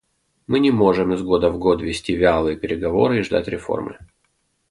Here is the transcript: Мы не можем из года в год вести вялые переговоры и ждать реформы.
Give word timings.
Мы 0.47 0.59
не 0.59 0.71
можем 0.71 1.13
из 1.13 1.21
года 1.21 1.51
в 1.51 1.59
год 1.59 1.83
вести 1.83 2.15
вялые 2.15 2.57
переговоры 2.57 3.19
и 3.19 3.21
ждать 3.21 3.47
реформы. 3.47 3.99